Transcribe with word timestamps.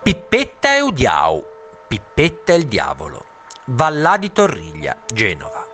Pippetta 0.00 0.76
e 0.76 0.80
Udiau, 0.80 1.44
Pippetta 1.88 2.52
e 2.52 2.56
il 2.56 2.66
diavolo, 2.66 3.24
Vallà 3.64 4.16
di 4.16 4.30
Torriglia, 4.30 4.98
Genova. 5.12 5.66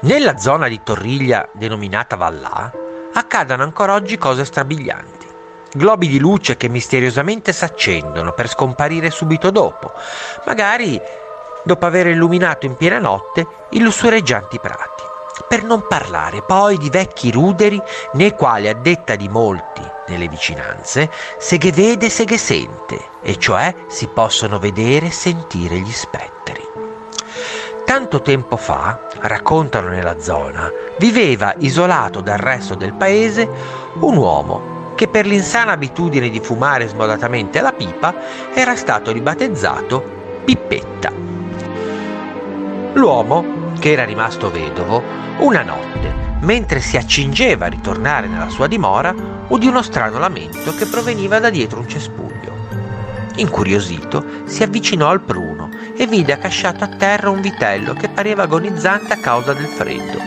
Nella 0.00 0.38
zona 0.38 0.68
di 0.68 0.82
Torriglia 0.82 1.46
denominata 1.52 2.16
Vallà 2.16 2.72
accadono 3.12 3.64
ancora 3.64 3.92
oggi 3.92 4.16
cose 4.16 4.46
strabilianti. 4.46 5.26
Globi 5.74 6.08
di 6.08 6.18
luce 6.18 6.56
che 6.56 6.68
misteriosamente 6.68 7.52
s'accendono 7.52 8.32
per 8.32 8.48
scomparire 8.48 9.10
subito 9.10 9.50
dopo, 9.50 9.92
magari 10.46 10.98
dopo 11.64 11.84
aver 11.84 12.06
illuminato 12.06 12.64
in 12.64 12.76
piena 12.76 12.98
notte 12.98 13.46
i 13.72 13.80
lussureggianti 13.80 14.58
prati. 14.58 15.01
Per 15.48 15.62
non 15.64 15.86
parlare 15.88 16.42
poi 16.42 16.76
di 16.76 16.90
vecchi 16.90 17.30
ruderi 17.30 17.80
nei 18.12 18.34
quali, 18.34 18.68
a 18.68 18.74
detta 18.74 19.16
di 19.16 19.28
molti 19.28 19.82
nelle 20.08 20.28
vicinanze, 20.28 21.10
se 21.38 21.58
che 21.58 21.72
vede 21.72 22.10
se 22.10 22.24
che 22.24 22.38
sente, 22.38 22.98
e 23.22 23.38
cioè 23.38 23.74
si 23.88 24.08
possono 24.08 24.58
vedere 24.58 25.06
e 25.06 25.10
sentire 25.10 25.78
gli 25.78 25.90
spettri. 25.90 26.60
Tanto 27.84 28.22
tempo 28.22 28.56
fa, 28.56 29.08
raccontano 29.20 29.88
nella 29.88 30.18
zona, 30.18 30.70
viveva 30.98 31.54
isolato 31.58 32.20
dal 32.20 32.38
resto 32.38 32.74
del 32.74 32.94
paese 32.94 33.48
un 34.00 34.16
uomo 34.16 34.94
che 34.94 35.08
per 35.08 35.26
l'insana 35.26 35.72
abitudine 35.72 36.28
di 36.28 36.40
fumare 36.40 36.88
smodatamente 36.88 37.60
la 37.60 37.72
pipa 37.72 38.14
era 38.54 38.76
stato 38.76 39.12
ribattezzato 39.12 40.20
Pippetta. 40.44 41.10
L'uomo, 42.94 43.61
che 43.82 43.90
era 43.90 44.04
rimasto 44.04 44.48
vedovo, 44.48 45.02
una 45.38 45.62
notte, 45.62 46.36
mentre 46.42 46.78
si 46.78 46.96
accingeva 46.96 47.66
a 47.66 47.68
ritornare 47.68 48.28
nella 48.28 48.48
sua 48.48 48.68
dimora, 48.68 49.12
udì 49.48 49.66
uno 49.66 49.82
strano 49.82 50.20
lamento 50.20 50.72
che 50.76 50.86
proveniva 50.86 51.40
da 51.40 51.50
dietro 51.50 51.80
un 51.80 51.88
cespuglio. 51.88 52.54
Incuriosito, 53.34 54.24
si 54.44 54.62
avvicinò 54.62 55.08
al 55.08 55.22
pruno 55.22 55.68
e 55.96 56.06
vide 56.06 56.32
accasciato 56.32 56.84
a 56.84 56.94
terra 56.96 57.30
un 57.30 57.40
vitello 57.40 57.92
che 57.94 58.08
pareva 58.08 58.44
agonizzante 58.44 59.14
a 59.14 59.18
causa 59.20 59.52
del 59.52 59.66
freddo. 59.66 60.20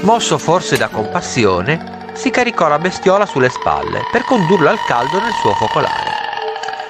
Mosso 0.00 0.36
forse 0.36 0.76
da 0.76 0.88
compassione, 0.88 2.10
si 2.12 2.28
caricò 2.28 2.68
la 2.68 2.78
bestiola 2.78 3.24
sulle 3.24 3.48
spalle 3.48 4.02
per 4.12 4.24
condurlo 4.24 4.68
al 4.68 4.84
caldo 4.86 5.18
nel 5.18 5.32
suo 5.40 5.54
focolare. 5.54 6.10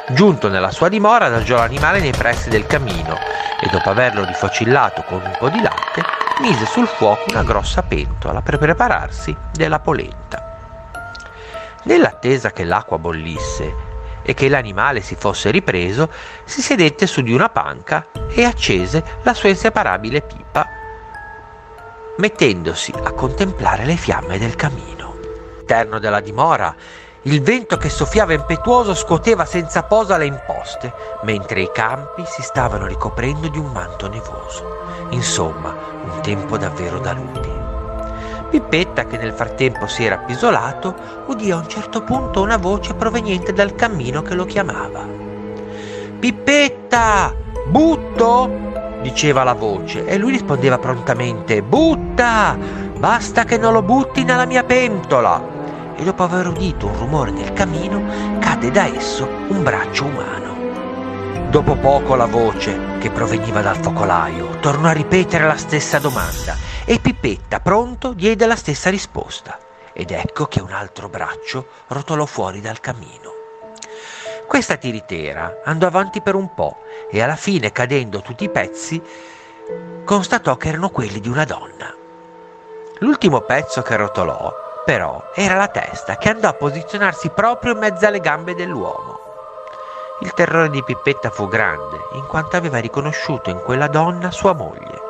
Giunto 0.08 0.48
nella 0.48 0.72
sua 0.72 0.88
dimora, 0.88 1.26
adagiò 1.26 1.58
l'animale 1.58 2.00
nei 2.00 2.10
pressi 2.10 2.48
del 2.48 2.66
camino 2.66 3.41
e 3.62 3.68
dopo 3.70 3.90
averlo 3.90 4.24
rifocillato 4.24 5.02
con 5.02 5.22
un 5.22 5.36
po' 5.38 5.48
di 5.48 5.60
latte, 5.60 6.02
mise 6.40 6.66
sul 6.66 6.88
fuoco 6.88 7.26
una 7.28 7.44
grossa 7.44 7.82
pentola 7.82 8.42
per 8.42 8.58
prepararsi 8.58 9.36
della 9.52 9.78
polenta. 9.78 10.90
Nell'attesa 11.84 12.50
che 12.50 12.64
l'acqua 12.64 12.98
bollisse 12.98 13.90
e 14.22 14.34
che 14.34 14.48
l'animale 14.48 15.00
si 15.00 15.14
fosse 15.14 15.52
ripreso, 15.52 16.10
si 16.44 16.60
sedette 16.60 17.06
su 17.06 17.22
di 17.22 17.32
una 17.32 17.50
panca 17.50 18.06
e 18.30 18.42
accese 18.44 19.20
la 19.22 19.32
sua 19.32 19.50
inseparabile 19.50 20.22
pipa, 20.22 20.66
mettendosi 22.18 22.92
a 23.00 23.12
contemplare 23.12 23.84
le 23.84 23.96
fiamme 23.96 24.38
del 24.38 24.56
camino. 24.56 24.90
All'interno 25.72 26.00
della 26.00 26.20
dimora, 26.20 26.74
il 27.24 27.40
vento 27.40 27.76
che 27.76 27.88
soffiava 27.88 28.32
impetuoso 28.32 28.94
scuoteva 28.94 29.44
senza 29.44 29.84
posa 29.84 30.16
le 30.16 30.26
imposte, 30.26 30.92
mentre 31.22 31.62
i 31.62 31.70
campi 31.72 32.24
si 32.26 32.42
stavano 32.42 32.86
ricoprendo 32.86 33.46
di 33.46 33.58
un 33.58 33.70
manto 33.70 34.08
nevoso. 34.08 34.80
Insomma, 35.10 35.72
un 36.02 36.20
tempo 36.20 36.58
davvero 36.58 36.98
da 36.98 37.12
lupi. 37.12 37.50
Pippetta, 38.50 39.04
che 39.04 39.18
nel 39.18 39.32
frattempo 39.32 39.86
si 39.86 40.04
era 40.04 40.16
appisolato, 40.16 40.94
udì 41.26 41.52
a 41.52 41.56
un 41.56 41.68
certo 41.68 42.02
punto 42.02 42.42
una 42.42 42.56
voce 42.56 42.94
proveniente 42.94 43.52
dal 43.52 43.76
cammino 43.76 44.22
che 44.22 44.34
lo 44.34 44.44
chiamava. 44.44 45.06
Pippetta! 46.18 47.32
Butto! 47.66 48.70
diceva 49.00 49.44
la 49.44 49.54
voce 49.54 50.06
e 50.06 50.16
lui 50.16 50.32
rispondeva 50.32 50.78
prontamente 50.78 51.62
Butta! 51.62 52.56
Basta 52.98 53.44
che 53.44 53.58
non 53.58 53.72
lo 53.72 53.82
butti 53.82 54.24
nella 54.24 54.44
mia 54.44 54.64
pentola! 54.64 55.51
E 56.02 56.04
dopo 56.04 56.24
aver 56.24 56.48
udito 56.48 56.88
un 56.88 56.98
rumore 56.98 57.30
nel 57.30 57.52
camino, 57.52 58.40
cade 58.40 58.72
da 58.72 58.86
esso 58.86 59.24
un 59.24 59.62
braccio 59.62 60.06
umano. 60.06 61.48
Dopo 61.48 61.76
poco 61.76 62.16
la 62.16 62.26
voce, 62.26 62.98
che 62.98 63.08
proveniva 63.08 63.62
dal 63.62 63.76
focolaio, 63.76 64.58
tornò 64.58 64.88
a 64.88 64.92
ripetere 64.92 65.46
la 65.46 65.56
stessa 65.56 66.00
domanda 66.00 66.56
e 66.84 66.98
Pipetta, 66.98 67.60
pronto, 67.60 68.14
diede 68.14 68.46
la 68.46 68.56
stessa 68.56 68.90
risposta. 68.90 69.56
Ed 69.92 70.10
ecco 70.10 70.46
che 70.46 70.60
un 70.60 70.72
altro 70.72 71.08
braccio 71.08 71.68
rotolò 71.86 72.26
fuori 72.26 72.60
dal 72.60 72.80
camino. 72.80 73.30
Questa 74.48 74.74
tiritera 74.74 75.60
andò 75.64 75.86
avanti 75.86 76.20
per 76.20 76.34
un 76.34 76.52
po' 76.52 76.78
e 77.12 77.22
alla 77.22 77.36
fine, 77.36 77.70
cadendo 77.70 78.22
tutti 78.22 78.42
i 78.42 78.50
pezzi, 78.50 79.00
constatò 80.04 80.56
che 80.56 80.66
erano 80.66 80.90
quelli 80.90 81.20
di 81.20 81.28
una 81.28 81.44
donna. 81.44 81.94
L'ultimo 82.98 83.42
pezzo 83.42 83.82
che 83.82 83.94
rotolò, 83.94 84.70
però, 84.84 85.22
era 85.34 85.56
la 85.56 85.68
testa 85.68 86.16
che 86.16 86.28
andò 86.28 86.48
a 86.48 86.54
posizionarsi 86.54 87.30
proprio 87.30 87.72
in 87.72 87.78
mezzo 87.78 88.06
alle 88.06 88.20
gambe 88.20 88.54
dell'uomo. 88.54 89.20
Il 90.20 90.32
terrore 90.34 90.70
di 90.70 90.82
Pippetta 90.84 91.30
fu 91.30 91.48
grande, 91.48 91.98
in 92.14 92.26
quanto 92.26 92.56
aveva 92.56 92.78
riconosciuto 92.78 93.50
in 93.50 93.60
quella 93.64 93.88
donna 93.88 94.30
sua 94.30 94.52
moglie, 94.52 95.00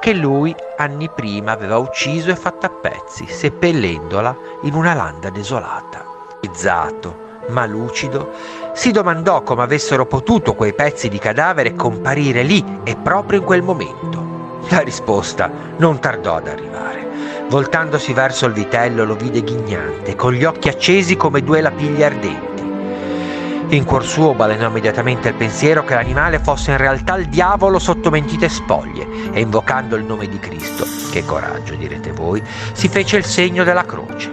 che 0.00 0.12
lui 0.12 0.54
anni 0.76 1.08
prima 1.08 1.52
aveva 1.52 1.78
ucciso 1.78 2.30
e 2.30 2.36
fatto 2.36 2.66
a 2.66 2.70
pezzi, 2.70 3.26
seppellendola 3.26 4.36
in 4.62 4.74
una 4.74 4.94
landa 4.94 5.30
desolata. 5.30 6.04
Izzato, 6.40 7.16
ma 7.48 7.66
lucido, 7.66 8.30
si 8.72 8.92
domandò 8.92 9.42
come 9.42 9.62
avessero 9.62 10.06
potuto 10.06 10.54
quei 10.54 10.74
pezzi 10.74 11.08
di 11.08 11.18
cadavere 11.18 11.74
comparire 11.74 12.42
lì 12.42 12.80
e 12.84 12.96
proprio 12.96 13.40
in 13.40 13.44
quel 13.44 13.62
momento. 13.62 14.60
La 14.70 14.80
risposta 14.80 15.50
non 15.78 15.98
tardò 15.98 16.36
ad 16.36 16.46
arrivare. 16.46 17.31
Voltandosi 17.52 18.14
verso 18.14 18.46
il 18.46 18.54
vitello 18.54 19.04
lo 19.04 19.14
vide 19.14 19.42
ghignante, 19.42 20.16
con 20.16 20.32
gli 20.32 20.42
occhi 20.42 20.70
accesi 20.70 21.18
come 21.18 21.42
due 21.42 21.60
lapiglie 21.60 22.06
ardenti. 22.06 23.76
In 23.76 23.84
cuor 23.84 24.06
suo 24.06 24.32
balenò 24.32 24.68
immediatamente 24.68 25.28
il 25.28 25.34
pensiero 25.34 25.84
che 25.84 25.92
l'animale 25.92 26.38
fosse 26.38 26.70
in 26.70 26.78
realtà 26.78 27.16
il 27.16 27.28
diavolo 27.28 27.78
sotto 27.78 28.08
mentite 28.08 28.48
spoglie 28.48 29.06
e 29.34 29.40
invocando 29.42 29.96
il 29.96 30.04
nome 30.04 30.28
di 30.28 30.38
Cristo, 30.38 30.86
che 31.10 31.26
coraggio 31.26 31.74
direte 31.74 32.12
voi, 32.12 32.42
si 32.72 32.88
fece 32.88 33.18
il 33.18 33.26
segno 33.26 33.64
della 33.64 33.84
croce. 33.84 34.32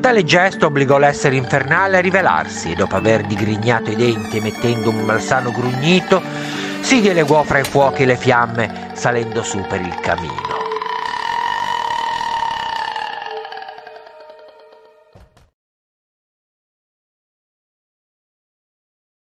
Tale 0.00 0.24
gesto 0.24 0.64
obbligò 0.64 0.96
l'essere 0.96 1.36
infernale 1.36 1.98
a 1.98 2.00
rivelarsi 2.00 2.72
e 2.72 2.76
dopo 2.76 2.96
aver 2.96 3.26
digrignato 3.26 3.90
i 3.90 3.96
denti 3.96 4.38
emettendo 4.38 4.88
un 4.88 5.04
malsano 5.04 5.50
grugnito, 5.50 6.22
si 6.80 7.02
dileguò 7.02 7.42
fra 7.42 7.58
i 7.58 7.64
fuochi 7.64 8.04
e 8.04 8.06
le 8.06 8.16
fiamme 8.16 8.92
salendo 8.94 9.42
su 9.42 9.60
per 9.68 9.82
il 9.82 9.94
camino. 10.00 10.53